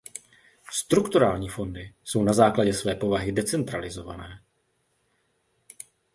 Strukturální 0.71 1.49
fondy 1.49 1.93
jsou 2.03 2.23
na 2.23 2.33
základě 2.33 2.73
své 2.73 2.95
povahy 2.95 3.31
decentralizované. 3.31 4.43